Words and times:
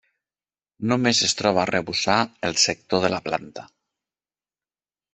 Només 0.91 1.19
es 1.27 1.35
troba 1.41 1.61
arrebossar 1.65 2.17
el 2.51 2.59
sector 2.65 3.07
de 3.07 3.15
la 3.17 3.23
planta. 3.31 3.71